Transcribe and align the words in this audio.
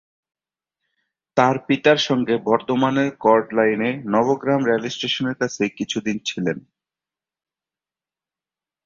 তার 1.37 1.55
পিতার 1.67 1.99
সঙ্গে 2.07 2.35
বর্ধমানের 2.47 3.09
কর্ড 3.19 3.47
লাইনে 3.53 3.89
নবগ্রাম 4.05 4.61
রেল 4.65 4.83
স্টেশনের 4.89 5.35
কাছে 5.35 5.63
কিছুদিন 5.77 6.17
ছিলেন। 6.25 6.57